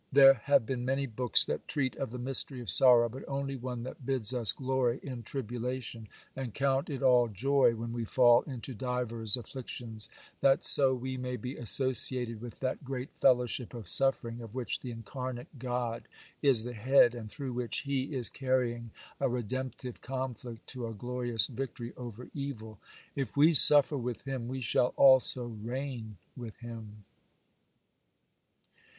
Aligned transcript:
There 0.11 0.33
have 0.45 0.65
been 0.65 0.83
many 0.83 1.05
books 1.05 1.45
that 1.45 1.67
treat 1.67 1.95
of 1.95 2.09
the 2.09 2.17
mystery 2.17 2.59
of 2.59 2.71
sorrow, 2.71 3.07
but 3.07 3.23
only 3.27 3.55
one 3.55 3.83
that 3.83 4.03
bids 4.03 4.33
us 4.33 4.51
glory 4.51 4.99
in 5.03 5.21
tribulation, 5.21 6.07
and 6.35 6.55
count 6.55 6.89
it 6.89 7.03
all 7.03 7.27
joy 7.27 7.75
when 7.75 7.93
we 7.93 8.03
fall 8.05 8.41
into 8.47 8.73
divers 8.73 9.37
afflictions, 9.37 10.09
that 10.39 10.63
so 10.63 10.95
we 10.95 11.17
may 11.17 11.35
be 11.37 11.55
associated 11.55 12.41
with 12.41 12.59
that 12.61 12.83
great 12.83 13.11
fellowship 13.13 13.75
of 13.75 13.87
suffering 13.87 14.41
of 14.41 14.55
which 14.55 14.79
the 14.79 14.89
Incarnate 14.89 15.59
God 15.59 16.07
is 16.41 16.63
the 16.63 16.73
head, 16.73 17.13
and 17.13 17.29
through 17.29 17.53
which 17.53 17.81
He 17.81 18.05
is 18.15 18.27
carrying 18.27 18.89
a 19.19 19.29
redemptive 19.29 20.01
conflict 20.01 20.65
to 20.69 20.87
a 20.87 20.95
glorious 20.95 21.45
victory 21.45 21.93
over 21.95 22.27
evil. 22.33 22.79
If 23.15 23.37
we 23.37 23.53
suffer 23.53 23.99
with 23.99 24.23
Him, 24.23 24.47
we 24.47 24.61
shall 24.61 24.95
also 24.97 25.45
reign 25.45 26.17
with 26.35 26.55
Him. 26.57 27.03